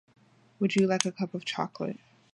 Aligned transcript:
Would 0.57 0.75
you 0.75 0.87
like 0.87 1.05
a 1.05 1.11
cup 1.11 1.35
of 1.35 1.45
chocolate? 1.45 1.99